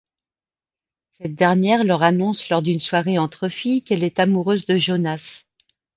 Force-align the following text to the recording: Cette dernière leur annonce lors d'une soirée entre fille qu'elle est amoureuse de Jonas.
Cette 1.11 1.35
dernière 1.35 1.83
leur 1.83 2.01
annonce 2.01 2.49
lors 2.49 2.63
d'une 2.63 2.79
soirée 2.79 3.19
entre 3.19 3.49
fille 3.49 3.83
qu'elle 3.83 4.03
est 4.03 4.17
amoureuse 4.19 4.65
de 4.65 4.75
Jonas. 4.75 5.45